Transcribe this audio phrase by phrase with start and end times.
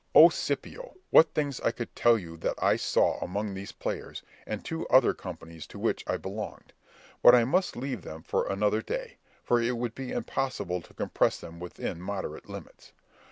[0.15, 0.95] Oh, Scipio!
[1.11, 5.13] what things I could tell you that I saw among these players, and two other
[5.13, 6.73] companies to which I belonged;
[7.21, 11.39] but I must leave them for another day, for it would be impossible to compress
[11.39, 12.93] them within moderate limits.